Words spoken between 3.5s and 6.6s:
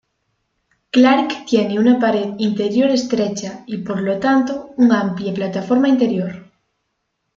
y por lo tanto un amplia plataforma interior.